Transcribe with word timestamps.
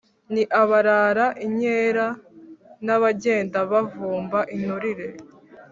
ni 0.33 0.43
abarara 0.61 1.25
inkera, 1.45 2.07
n’abagenda 2.85 3.57
bavumba 3.71 4.39
inturire 4.55 5.07